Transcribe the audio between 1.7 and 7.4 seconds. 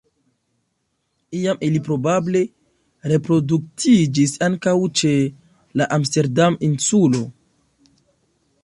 probable reproduktiĝis ankaŭ ĉe la Amsterdam-Insulo.